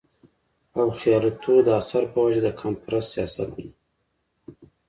او 0.79 0.87
خياالتو 0.99 1.53
د 1.65 1.69
اثر 1.81 2.03
پۀ 2.11 2.19
وجه 2.25 2.41
د 2.43 2.47
قامپرست 2.61 3.09
سياست 3.15 3.49
نه 3.57 3.67